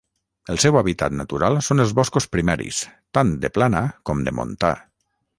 [0.51, 2.79] El seu hàbitat natural són els boscos primaris,
[3.17, 4.73] tant de plana com de montà.